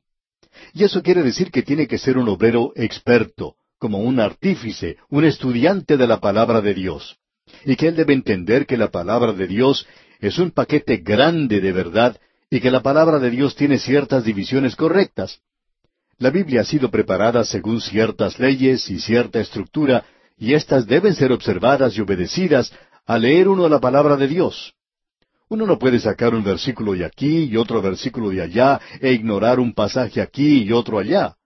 [0.74, 5.24] Y eso quiere decir que tiene que ser un obrero experto, como un artífice, un
[5.24, 7.20] estudiante de la palabra de Dios.
[7.66, 9.86] Y que él debe entender que la palabra de Dios
[10.20, 14.76] es un paquete grande de verdad y que la palabra de Dios tiene ciertas divisiones
[14.76, 15.40] correctas.
[16.22, 20.06] La Biblia ha sido preparada según ciertas leyes y cierta estructura,
[20.38, 22.72] y éstas deben ser observadas y obedecidas
[23.08, 24.76] al leer uno la palabra de Dios.
[25.50, 29.60] Uno no puede sacar un versículo de aquí y otro versículo de allá e ignorar
[29.60, 31.38] un pasaje aquí y otro allá.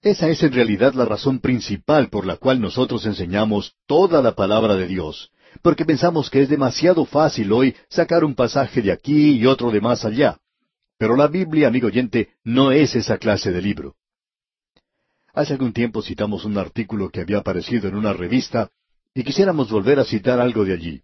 [0.00, 4.76] Esa es en realidad la razón principal por la cual nosotros enseñamos toda la palabra
[4.76, 9.44] de Dios, porque pensamos que es demasiado fácil hoy sacar un pasaje de aquí y
[9.44, 10.38] otro de más allá.
[10.96, 13.94] Pero la Biblia, amigo oyente, no es esa clase de libro.
[15.36, 18.70] Hace algún tiempo citamos un artículo que había aparecido en una revista
[19.14, 21.02] y quisiéramos volver a citar algo de allí.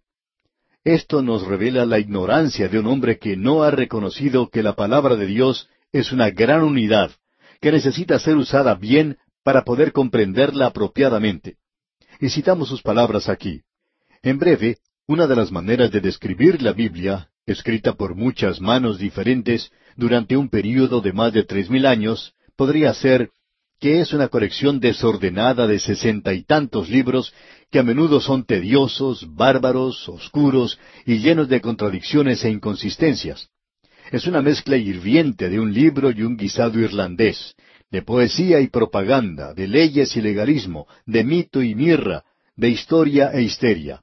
[0.84, 5.16] Esto nos revela la ignorancia de un hombre que no ha reconocido que la palabra
[5.16, 7.10] de Dios es una gran unidad,
[7.60, 11.58] que necesita ser usada bien para poder comprenderla apropiadamente.
[12.18, 13.60] Y citamos sus palabras aquí.
[14.22, 19.70] En breve, una de las maneras de describir la Biblia, escrita por muchas manos diferentes
[19.94, 23.30] durante un período de más de tres mil años, podría ser
[23.82, 27.34] que es una colección desordenada de sesenta y tantos libros
[27.68, 33.48] que a menudo son tediosos, bárbaros, oscuros y llenos de contradicciones e inconsistencias.
[34.12, 37.56] Es una mezcla hirviente de un libro y un guisado irlandés,
[37.90, 42.22] de poesía y propaganda, de leyes y legalismo, de mito y mirra,
[42.54, 44.00] de historia e histeria.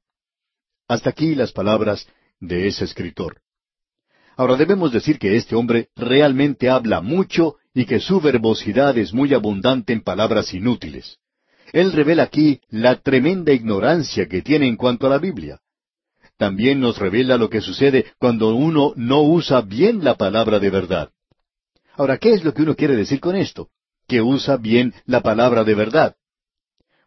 [0.90, 2.06] Hasta aquí las palabras
[2.42, 3.38] de ese escritor.
[4.36, 9.34] Ahora debemos decir que este hombre realmente habla mucho y que su verbosidad es muy
[9.34, 11.18] abundante en palabras inútiles.
[11.72, 15.60] Él revela aquí la tremenda ignorancia que tiene en cuanto a la Biblia.
[16.38, 21.10] También nos revela lo que sucede cuando uno no usa bien la palabra de verdad.
[21.96, 23.70] Ahora, ¿qué es lo que uno quiere decir con esto?
[24.08, 26.16] Que usa bien la palabra de verdad.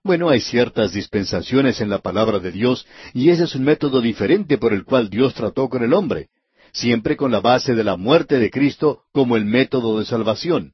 [0.04, 4.58] Bueno, hay ciertas dispensaciones en la palabra de Dios y ese es un método diferente
[4.58, 6.28] por el cual Dios trató con el hombre
[6.72, 10.72] siempre con la base de la muerte de Cristo como el método de salvación.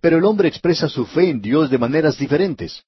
[0.00, 2.84] Pero el hombre expresa su fe en Dios de maneras diferentes.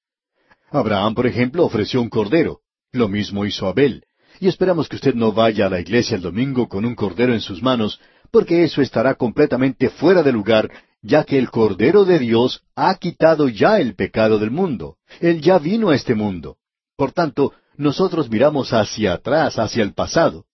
[0.70, 2.60] Abraham, por ejemplo, ofreció un cordero.
[2.92, 4.04] Lo mismo hizo Abel.
[4.40, 7.40] Y esperamos que usted no vaya a la iglesia el domingo con un cordero en
[7.40, 10.70] sus manos, porque eso estará completamente fuera de lugar
[11.02, 14.96] ya que el Cordero de Dios ha quitado ya el pecado del mundo.
[15.20, 16.56] Él ya vino a este mundo.
[16.96, 20.44] Por tanto, nosotros miramos hacia atrás, hacia el pasado.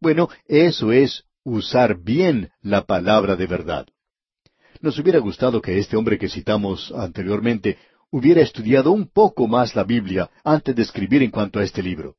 [0.00, 3.86] Bueno, eso es usar bien la palabra de verdad.
[4.80, 7.78] Nos hubiera gustado que este hombre que citamos anteriormente
[8.10, 12.14] hubiera estudiado un poco más la Biblia antes de escribir en cuanto a este libro.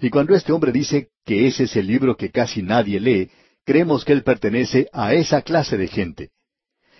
[0.00, 3.30] Y cuando este hombre dice que ese es el libro que casi nadie lee,
[3.64, 6.30] creemos que él pertenece a esa clase de gente.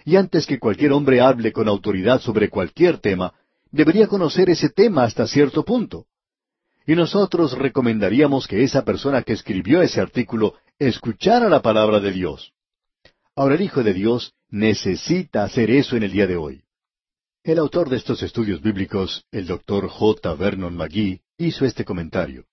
[0.04, 3.34] Y antes que cualquier hombre hable con autoridad sobre cualquier tema,
[3.70, 6.06] debería conocer ese tema hasta cierto punto.
[6.86, 12.52] Y nosotros recomendaríamos que esa persona que escribió ese artículo escuchara la palabra de Dios.
[13.34, 16.62] Ahora el Hijo de Dios necesita hacer eso en el día de hoy.
[17.42, 20.34] El autor de estos estudios bíblicos, el doctor J.
[20.34, 22.44] Vernon McGee, hizo este comentario.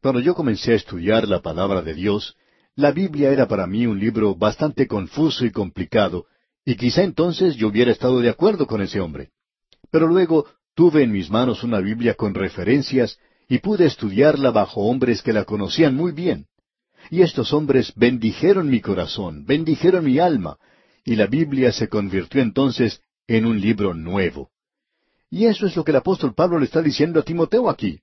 [0.00, 2.36] Cuando yo comencé a estudiar la palabra de Dios,
[2.76, 6.26] la Biblia era para mí un libro bastante confuso y complicado,
[6.64, 9.30] y quizá entonces yo hubiera estado de acuerdo con ese hombre.
[9.90, 13.18] Pero luego tuve en mis manos una Biblia con referencias
[13.48, 16.46] y pude estudiarla bajo hombres que la conocían muy bien.
[17.10, 20.58] Y estos hombres bendijeron mi corazón, bendijeron mi alma,
[21.04, 24.50] y la Biblia se convirtió entonces en un libro nuevo.
[25.30, 28.00] Y eso es lo que el apóstol Pablo le está diciendo a Timoteo aquí.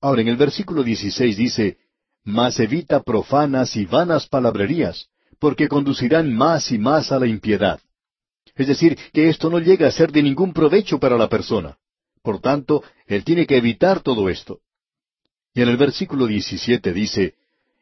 [0.00, 1.78] Ahora en el versículo 16 dice,
[2.24, 7.80] Mas evita profanas y vanas palabrerías, porque conducirán más y más a la impiedad.
[8.54, 11.78] Es decir, que esto no llega a ser de ningún provecho para la persona.
[12.26, 14.58] Por tanto, él tiene que evitar todo esto.
[15.54, 17.34] Y en el versículo 17 dice,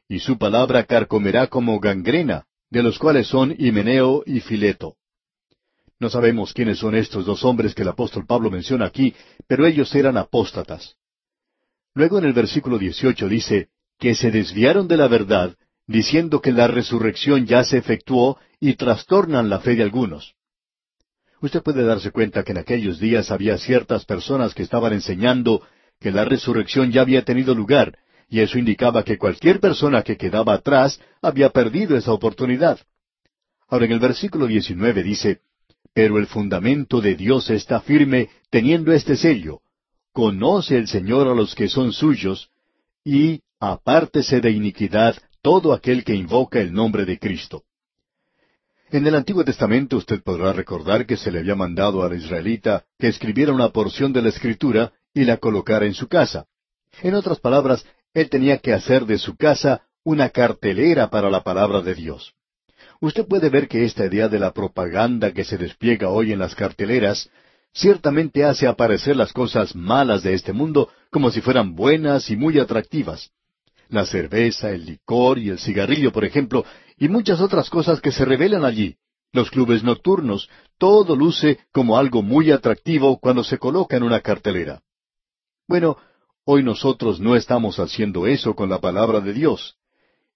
[0.07, 4.96] Y su palabra carcomerá como gangrena, de los cuales son Himeneo y Fileto.
[5.98, 9.14] No sabemos quiénes son estos dos hombres que el apóstol Pablo menciona aquí,
[9.46, 10.94] pero ellos eran apóstatas.
[11.94, 16.66] Luego en el versículo 18 dice, que se desviaron de la verdad, diciendo que la
[16.66, 20.35] resurrección ya se efectuó y trastornan la fe de algunos.
[21.44, 25.61] Usted puede darse cuenta que en aquellos días había ciertas personas que estaban enseñando
[26.00, 27.98] que la resurrección ya había tenido lugar,
[28.30, 32.78] y eso indicaba que cualquier persona que quedaba atrás había perdido esa oportunidad.
[33.68, 35.40] Ahora en el versículo 19 dice,
[35.92, 39.61] Pero el fundamento de Dios está firme teniendo este sello.
[40.14, 42.48] Conoce el Señor a los que son suyos,
[43.04, 47.64] y apártese de iniquidad todo aquel que invoca el nombre de Cristo.
[48.90, 53.09] En el Antiguo Testamento usted podrá recordar que se le había mandado al israelita que
[53.09, 56.47] escribiera una porción de la Escritura y la colocara en su casa.
[57.03, 61.81] En otras palabras, él tenía que hacer de su casa una cartelera para la palabra
[61.81, 62.35] de Dios.
[63.01, 66.55] Usted puede ver que esta idea de la propaganda que se despliega hoy en las
[66.55, 67.31] carteleras
[67.73, 72.59] ciertamente hace aparecer las cosas malas de este mundo como si fueran buenas y muy
[72.59, 73.31] atractivas.
[73.88, 76.64] La cerveza, el licor y el cigarrillo, por ejemplo,
[76.96, 78.96] y muchas otras cosas que se revelan allí.
[79.33, 84.83] Los clubes nocturnos, todo luce como algo muy atractivo cuando se coloca en una cartelera.
[85.66, 85.96] Bueno,
[86.44, 89.76] hoy nosotros no estamos haciendo eso con la palabra de Dios.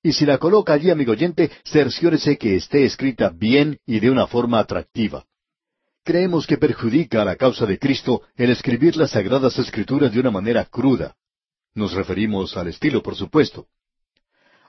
[0.03, 4.27] Y si la coloca allí, amigo oyente, cerciórese que esté escrita bien y de una
[4.27, 5.25] forma atractiva.
[6.05, 10.31] Creemos que perjudica a la causa de Cristo el escribir las sagradas escrituras de una
[10.31, 11.15] manera cruda.
[11.75, 13.67] Nos referimos al estilo, por supuesto.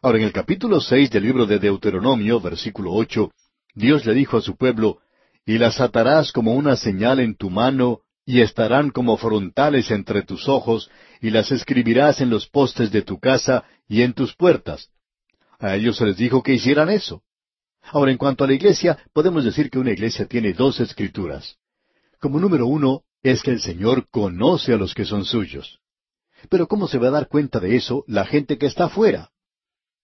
[0.02, 3.32] Ahora, en el capítulo seis del libro de Deuteronomio, versículo ocho,
[3.76, 5.00] Dios le dijo a su pueblo,
[5.46, 10.48] Y las atarás como una señal en tu mano, y estarán como frontales entre tus
[10.48, 14.90] ojos, y las escribirás en los postes de tu casa y en tus puertas.
[15.60, 17.24] A ellos se les dijo que hicieran eso.
[17.82, 21.58] Ahora, en cuanto a la iglesia, podemos decir que una iglesia tiene dos escrituras.
[22.22, 25.80] Como número uno, es que el Señor conoce a los que son suyos.
[26.50, 29.32] Pero ¿cómo se va a dar cuenta de eso la gente que está afuera?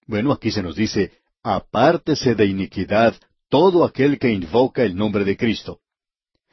[0.07, 1.11] Bueno, aquí se nos dice,
[1.43, 3.15] apártese de iniquidad
[3.49, 5.79] todo aquel que invoca el nombre de Cristo.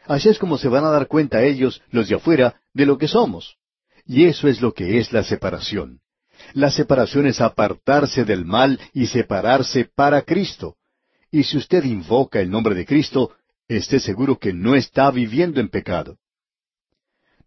[0.06, 3.08] Así es como se van a dar cuenta ellos, los de afuera, de lo que
[3.08, 3.56] somos.
[4.04, 6.00] Y eso es lo que es la separación.
[6.54, 10.76] La separación es apartarse del mal y separarse para Cristo.
[11.30, 13.32] Y si usted invoca el nombre de Cristo,
[13.68, 16.18] esté seguro que no está viviendo en pecado.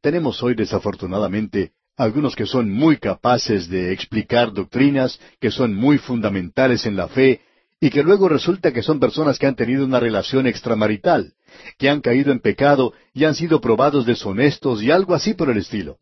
[0.01, 6.85] Tenemos hoy desafortunadamente algunos que son muy capaces de explicar doctrinas que son muy fundamentales
[6.85, 7.41] en la fe
[7.79, 11.33] y que luego resulta que son personas que han tenido una relación extramarital,
[11.77, 15.57] que han caído en pecado y han sido probados deshonestos y algo así por el
[15.57, 15.99] estilo.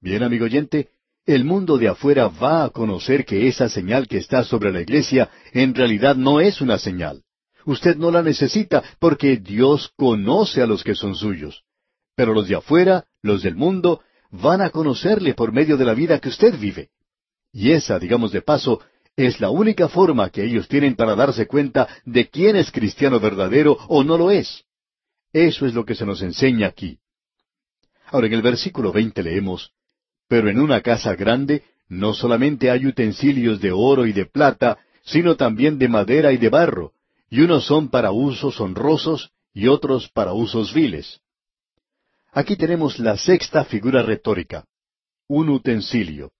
[0.00, 0.90] Bien, amigo oyente,
[1.26, 5.30] el mundo de afuera va a conocer que esa señal que está sobre la iglesia
[5.52, 7.22] en realidad no es una señal.
[7.64, 11.64] Usted no la necesita porque Dios conoce a los que son suyos.
[12.14, 14.02] Pero los de afuera, los del mundo,
[14.42, 16.90] van a conocerle por medio de la vida que usted vive.
[17.52, 18.80] Y esa, digamos de paso,
[19.16, 23.78] Es la única forma que ellos tienen para darse cuenta de quién es cristiano verdadero
[23.86, 24.64] o no lo es.
[25.32, 26.98] Eso es lo que se nos enseña aquí.
[28.06, 29.70] Ahora en el versículo veinte leemos,
[30.26, 35.36] Pero en una casa grande no solamente hay utensilios de oro y de plata, sino
[35.36, 36.90] también de madera y de barro,
[37.30, 41.20] y unos son para usos honrosos y otros para usos viles.
[42.34, 44.64] Aquí tenemos la sexta figura retórica,
[45.28, 46.32] un utensilio.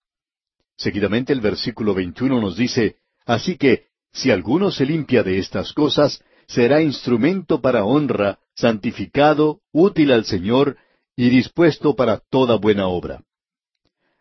[0.77, 6.21] Seguidamente el versículo 21 nos dice, Así que, si alguno se limpia de estas cosas,
[6.49, 10.77] será instrumento para honra, santificado, útil al Señor
[11.15, 13.23] y dispuesto para toda buena obra.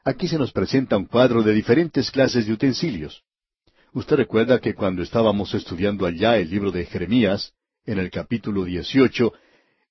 [0.03, 3.23] Aquí se nos presenta un cuadro de diferentes clases de utensilios.
[3.93, 7.53] Usted recuerda que cuando estábamos estudiando allá el libro de Jeremías,
[7.85, 9.33] en el capítulo 18,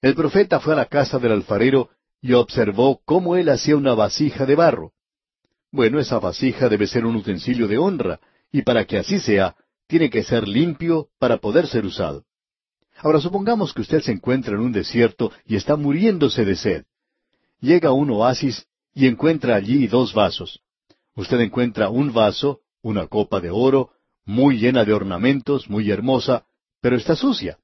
[0.03, 1.91] el profeta fue a la casa del alfarero
[2.21, 4.93] y observó cómo él hacía una vasija de barro.
[5.71, 10.11] Bueno, esa vasija debe ser un utensilio de honra, y para que así sea, tiene
[10.11, 12.25] que ser limpio para poder ser usado.
[12.99, 16.85] Ahora supongamos que usted se encuentra en un desierto y está muriéndose de sed.
[17.61, 20.61] Llega a un oasis y encuentra allí dos vasos.
[21.15, 23.91] Usted encuentra un vaso, una copa de oro,
[24.25, 26.45] muy llena de ornamentos, muy hermosa,
[26.81, 27.59] pero está sucia.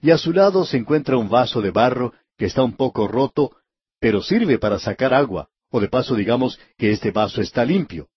[0.00, 3.56] Y a su lado se encuentra un vaso de barro que está un poco roto,
[4.00, 8.08] pero sirve para sacar agua o de paso digamos que este vaso está limpio.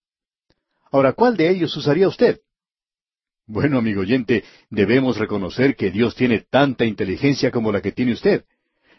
[0.91, 2.41] Ahora, ¿cuál de ellos usaría usted?
[3.45, 8.45] Bueno, amigo oyente, debemos reconocer que Dios tiene tanta inteligencia como la que tiene usted.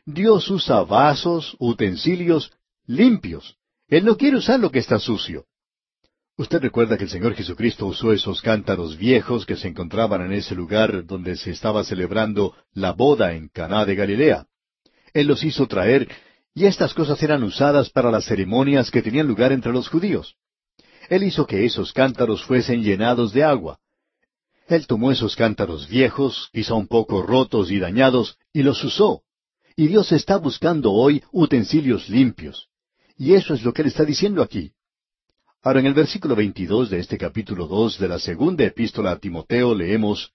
[0.05, 2.53] Dios usa vasos, utensilios
[2.87, 3.57] limpios.
[3.89, 5.47] Él no quiere usar lo que está sucio.
[6.37, 10.55] Usted recuerda que el Señor Jesucristo usó esos cántaros viejos que se encontraban en ese
[10.55, 14.47] lugar donde se estaba celebrando la boda en Caná de Galilea.
[15.13, 16.09] Él los hizo traer
[16.55, 20.37] y estas cosas eran usadas para las ceremonias que tenían lugar entre los judíos.
[21.11, 23.79] Él hizo que esos cántaros fuesen llenados de agua.
[24.69, 29.23] Él tomó esos cántaros viejos, quizá un poco rotos y dañados, y los usó.
[29.77, 32.69] Y Dios está buscando hoy utensilios limpios.
[33.19, 34.73] Y eso es lo que Él está diciendo aquí.
[35.65, 39.77] Ahora en el versículo 22 de este capítulo 2 de la segunda epístola a Timoteo
[39.77, 40.33] leemos,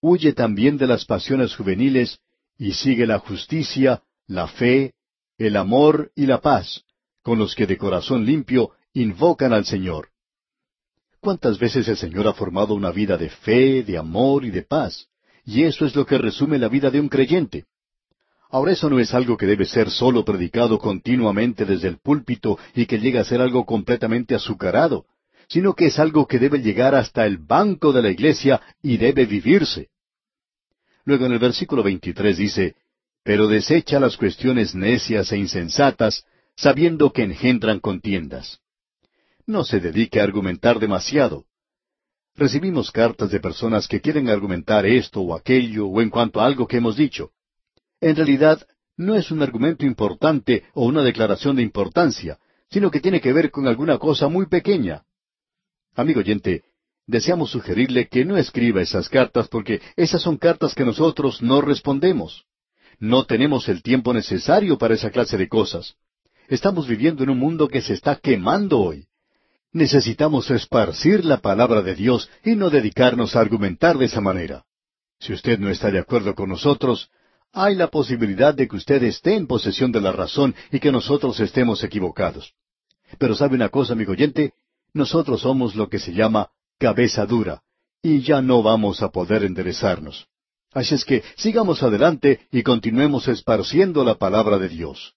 [0.00, 2.20] Huye también de las pasiones juveniles
[2.56, 4.94] y sigue la justicia, la fe,
[5.36, 6.84] el amor y la paz,
[7.22, 10.08] con los que de corazón limpio invocan al Señor.
[11.20, 15.08] ¿Cuántas veces el Señor ha formado una vida de fe, de amor y de paz?
[15.44, 17.66] Y eso es lo que resume la vida de un creyente.
[18.48, 22.86] Ahora eso no es algo que debe ser solo predicado continuamente desde el púlpito y
[22.86, 25.06] que llega a ser algo completamente azucarado,
[25.48, 29.26] sino que es algo que debe llegar hasta el banco de la iglesia y debe
[29.26, 29.88] vivirse.
[31.04, 32.74] Luego en el versículo 23 dice,
[33.22, 36.24] pero desecha las cuestiones necias e insensatas,
[36.56, 38.60] sabiendo que engendran contiendas.
[39.46, 41.44] No se dedique a argumentar demasiado.
[42.36, 46.66] Recibimos cartas de personas que quieren argumentar esto o aquello o en cuanto a algo
[46.66, 47.30] que hemos dicho.
[48.00, 48.66] En realidad,
[48.96, 52.38] no es un argumento importante o una declaración de importancia,
[52.70, 55.04] sino que tiene que ver con alguna cosa muy pequeña.
[55.94, 56.64] Amigo oyente,
[57.06, 62.44] deseamos sugerirle que no escriba esas cartas porque esas son cartas que nosotros no respondemos.
[62.98, 65.96] No tenemos el tiempo necesario para esa clase de cosas.
[66.48, 69.06] Estamos viviendo en un mundo que se está quemando hoy.
[69.72, 74.64] Necesitamos esparcir la palabra de Dios y no dedicarnos a argumentar de esa manera.
[75.18, 77.10] Si usted no está de acuerdo con nosotros,
[77.52, 81.40] hay la posibilidad de que usted esté en posesión de la razón y que nosotros
[81.40, 82.52] estemos equivocados.
[83.18, 84.52] Pero sabe una cosa, amigo oyente,
[84.92, 87.62] nosotros somos lo que se llama cabeza dura,
[88.02, 90.26] y ya no vamos a poder enderezarnos.
[90.72, 95.14] Así es que sigamos adelante y continuemos esparciendo la palabra de Dios.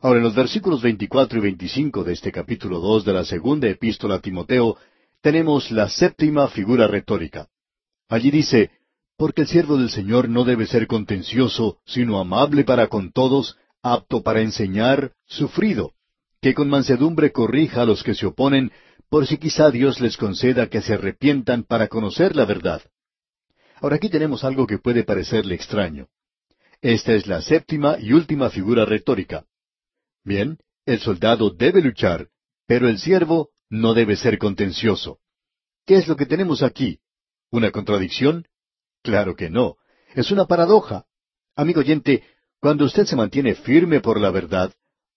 [0.00, 4.16] Ahora en los versículos 24 y 25 de este capítulo 2 de la segunda epístola
[4.16, 4.76] a Timoteo
[5.20, 7.48] tenemos la séptima figura retórica.
[8.08, 8.70] Allí dice,
[9.20, 14.22] porque el siervo del Señor no debe ser contencioso, sino amable para con todos, apto
[14.22, 15.92] para enseñar, sufrido,
[16.40, 18.72] que con mansedumbre corrija a los que se oponen,
[19.10, 22.80] por si quizá Dios les conceda que se arrepientan para conocer la verdad.
[23.82, 26.08] Ahora aquí tenemos algo que puede parecerle extraño.
[26.80, 29.44] Esta es la séptima y última figura retórica.
[30.24, 30.56] Bien,
[30.86, 32.28] el soldado debe luchar,
[32.66, 35.18] pero el siervo no debe ser contencioso.
[35.84, 37.00] ¿Qué es lo que tenemos aquí?
[37.50, 38.46] ¿Una contradicción?
[39.02, 39.76] Claro que no.
[40.14, 41.06] Es una paradoja.
[41.56, 42.22] Amigo oyente,
[42.60, 44.72] cuando usted se mantiene firme por la verdad,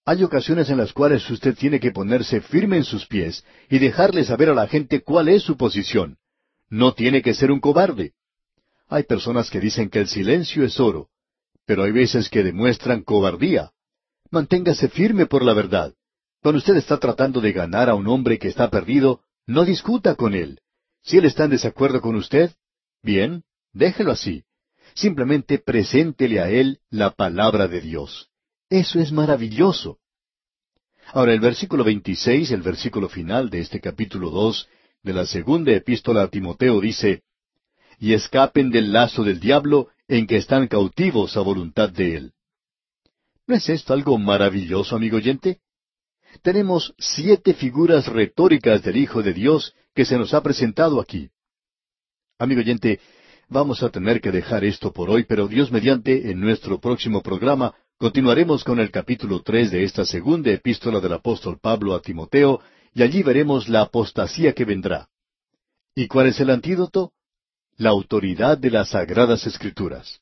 [0.06, 4.24] hay ocasiones en las cuales usted tiene que ponerse firme en sus pies y dejarle
[4.26, 6.18] saber a la gente cuál es su posición.
[6.70, 8.14] No tiene que ser un cobarde.
[8.90, 11.10] Hay personas que dicen que el silencio es oro,
[11.66, 13.72] pero hay veces que demuestran cobardía.
[14.30, 15.94] Manténgase firme por la verdad.
[16.42, 20.34] Cuando usted está tratando de ganar a un hombre que está perdido, no discuta con
[20.34, 20.60] él.
[21.02, 22.52] Si él está en desacuerdo con usted,
[23.02, 23.44] bien,
[23.74, 24.44] déjelo así.
[24.96, 28.30] Simplemente preséntele a él la palabra de Dios.
[28.70, 30.00] Eso es maravilloso.
[31.08, 34.70] Ahora el versículo 26, el versículo final de este capítulo 2
[35.04, 37.24] de la segunda epístola a Timoteo dice,
[38.00, 42.34] Y escapen del lazo del diablo en que están cautivos a voluntad de él.
[43.46, 45.60] ¿No es esto algo maravilloso, amigo oyente?
[46.42, 51.30] Tenemos siete figuras retóricas del Hijo de Dios que se nos ha presentado aquí.
[52.40, 53.00] Amigo oyente,
[53.54, 57.74] vamos a tener que dejar esto por hoy, pero Dios mediante, en nuestro próximo programa,
[57.97, 62.60] continuaremos con el capítulo tres de esta segunda epístola del apóstol Pablo a Timoteo,
[62.93, 65.08] y allí veremos la apostasía que vendrá.
[65.95, 67.14] ¿Y cuál es el antídoto?
[67.78, 70.20] La autoridad de las sagradas escrituras.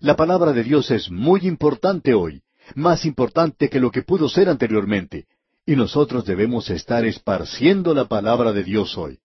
[0.00, 2.42] La palabra de Dios es muy importante hoy,
[2.74, 5.26] más importante que lo que pudo ser anteriormente,
[5.66, 9.18] y nosotros debemos estar esparciendo la palabra de Dios hoy.